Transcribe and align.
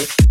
it. 0.00 0.29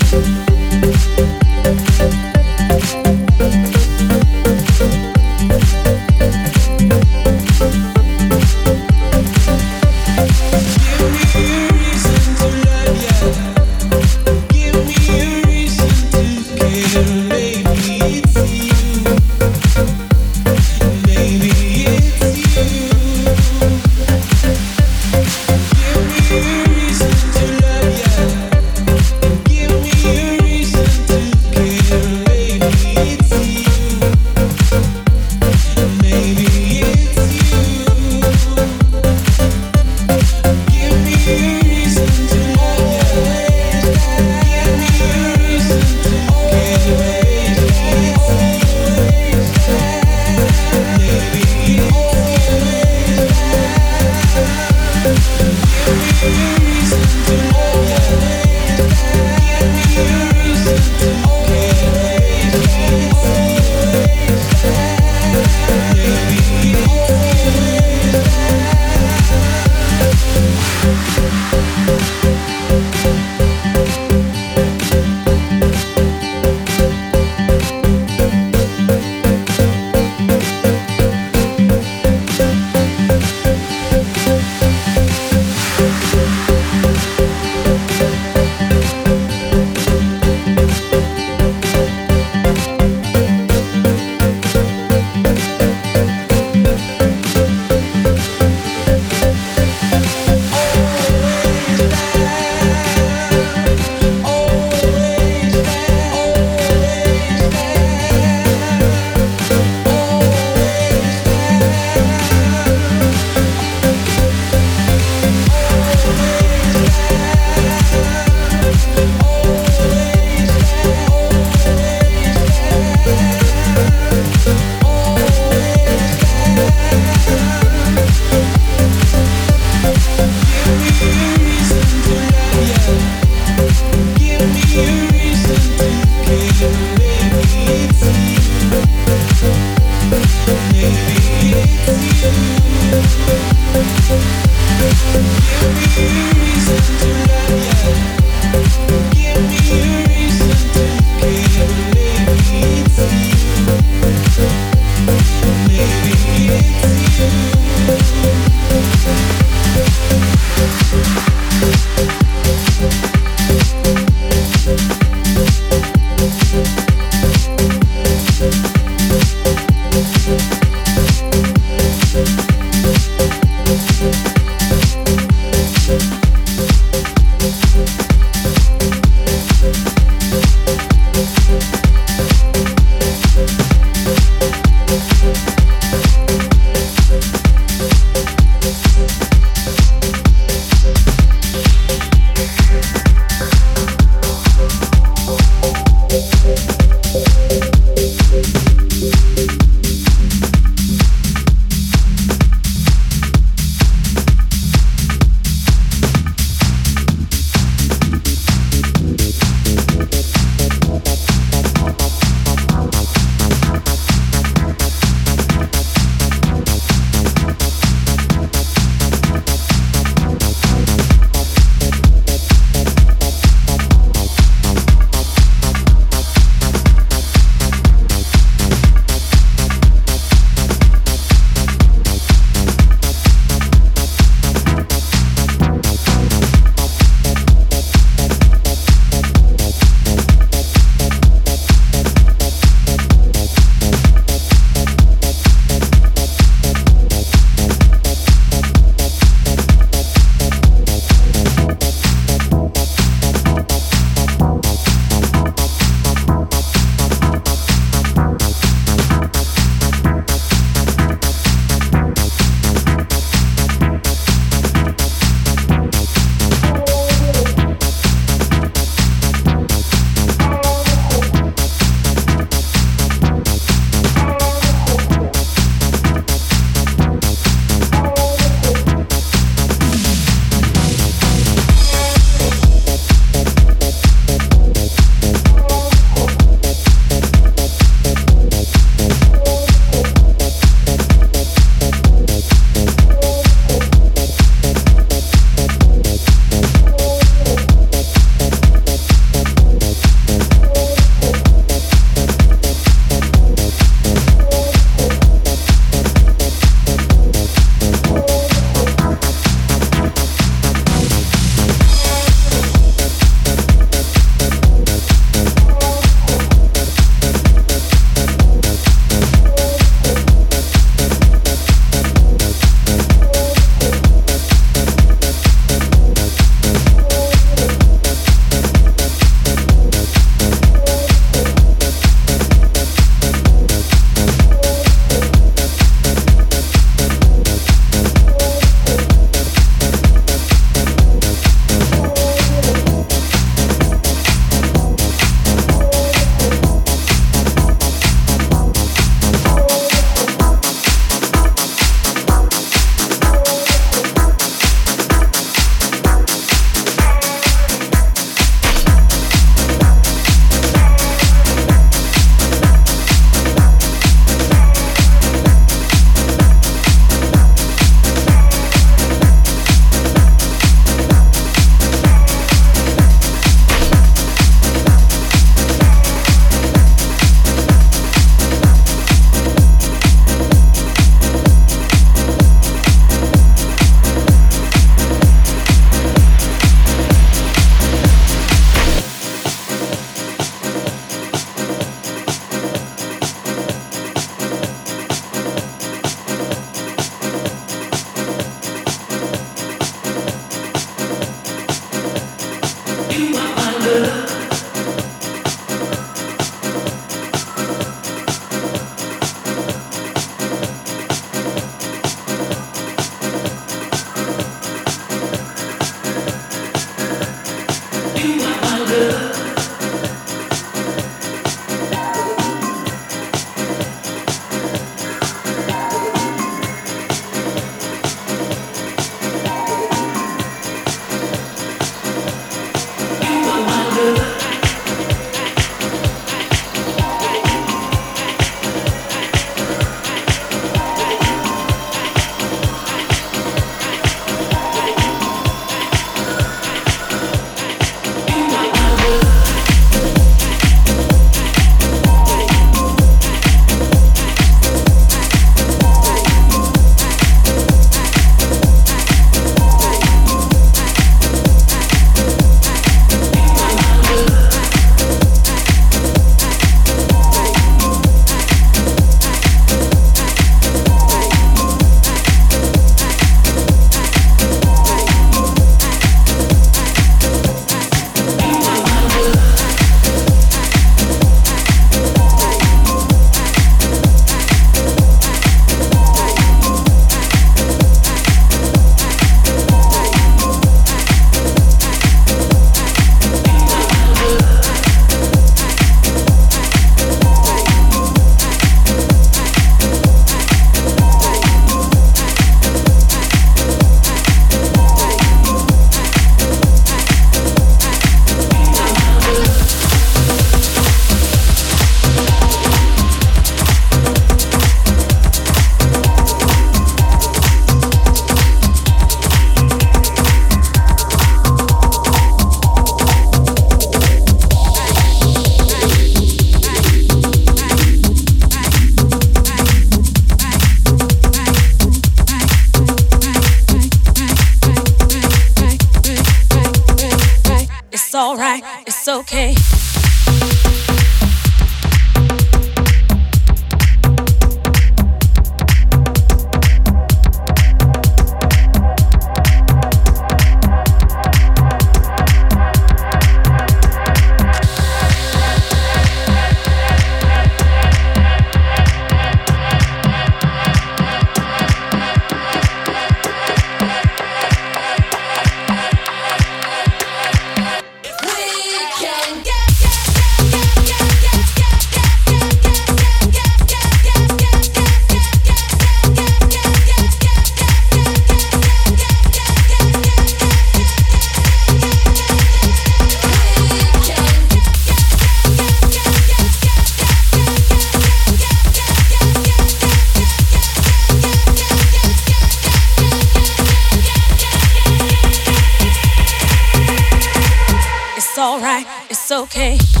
Okay. 599.41 600.00